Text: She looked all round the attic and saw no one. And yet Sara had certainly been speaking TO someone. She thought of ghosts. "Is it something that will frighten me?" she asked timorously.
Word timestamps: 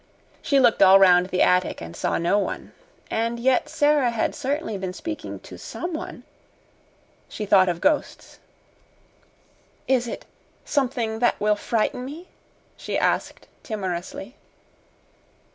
She 0.41 0.59
looked 0.59 0.81
all 0.81 0.97
round 0.97 1.27
the 1.27 1.43
attic 1.43 1.79
and 1.79 1.95
saw 1.95 2.17
no 2.17 2.39
one. 2.39 2.71
And 3.11 3.39
yet 3.39 3.69
Sara 3.69 4.09
had 4.09 4.33
certainly 4.33 4.75
been 4.75 4.93
speaking 4.93 5.39
TO 5.39 5.59
someone. 5.59 6.23
She 7.29 7.45
thought 7.45 7.69
of 7.69 7.81
ghosts. 7.81 8.39
"Is 9.87 10.07
it 10.07 10.25
something 10.65 11.19
that 11.19 11.39
will 11.39 11.55
frighten 11.55 12.03
me?" 12.03 12.29
she 12.77 12.97
asked 12.97 13.47
timorously. 13.61 14.33